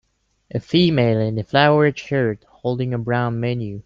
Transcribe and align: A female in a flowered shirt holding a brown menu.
A 0.55 0.59
female 0.59 1.19
in 1.19 1.37
a 1.37 1.43
flowered 1.43 1.95
shirt 1.95 2.43
holding 2.49 2.91
a 2.91 2.97
brown 2.97 3.39
menu. 3.39 3.79